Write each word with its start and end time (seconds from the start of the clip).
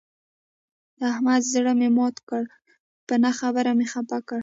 د 0.97 0.99
احمد 1.13 1.41
زړه 1.53 1.71
مې 1.79 1.89
مات 1.97 2.15
کړ، 2.29 2.43
په 3.07 3.13
نه 3.23 3.31
خبره 3.39 3.71
مې 3.77 3.85
خپه 3.93 4.17
کړ. 4.27 4.39